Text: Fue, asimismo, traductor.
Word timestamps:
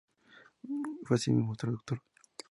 Fue, 1.05 1.15
asimismo, 1.15 1.55
traductor. 1.55 2.01